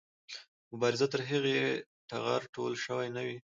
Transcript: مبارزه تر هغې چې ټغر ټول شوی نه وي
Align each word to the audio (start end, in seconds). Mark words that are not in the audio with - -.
مبارزه 0.71 1.07
تر 1.13 1.21
هغې 1.29 1.55
چې 1.77 1.81
ټغر 2.09 2.41
ټول 2.55 2.73
شوی 2.85 3.07
نه 3.15 3.21
وي 3.27 3.37